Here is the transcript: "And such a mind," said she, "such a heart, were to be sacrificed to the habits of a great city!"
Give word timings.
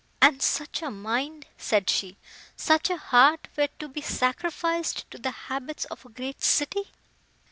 "And 0.19 0.41
such 0.41 0.81
a 0.81 0.89
mind," 0.89 1.45
said 1.59 1.87
she, 1.87 2.17
"such 2.55 2.89
a 2.89 2.97
heart, 2.97 3.47
were 3.55 3.67
to 3.77 3.87
be 3.87 4.01
sacrificed 4.01 5.05
to 5.11 5.19
the 5.19 5.29
habits 5.45 5.85
of 5.91 6.03
a 6.03 6.09
great 6.09 6.41
city!" 6.41 6.85